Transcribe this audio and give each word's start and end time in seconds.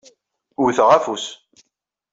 Wwteɣ 0.61 0.89
afus. 0.97 1.25